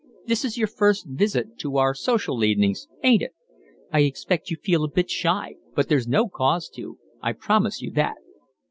[0.25, 3.35] "This is your first visit to our social evenings, ain't it?
[3.93, 7.91] I expect you feel a bit shy, but there's no cause to, I promise you
[7.91, 8.17] that."